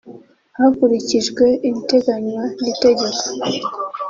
hakurikijwe 0.57 1.43
ibiteganywa 1.67 2.43
n’itegeko 2.61 3.25